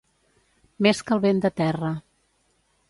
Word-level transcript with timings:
Més 0.87 1.03
que 1.09 1.15
el 1.17 1.23
vent 1.27 1.45
de 1.45 1.53
terra. 1.63 1.95